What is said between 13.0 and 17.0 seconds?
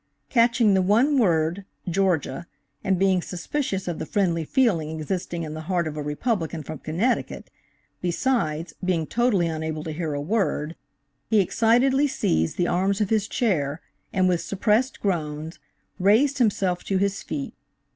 his chair, and with suppressed groans, raised himself to